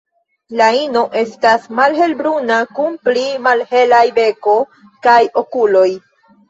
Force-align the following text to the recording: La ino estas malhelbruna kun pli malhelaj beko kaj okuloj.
La 0.61 0.69
ino 0.77 1.03
estas 1.21 1.67
malhelbruna 1.81 2.57
kun 2.79 2.99
pli 3.07 3.27
malhelaj 3.49 4.05
beko 4.21 4.59
kaj 5.07 5.21
okuloj. 5.47 5.89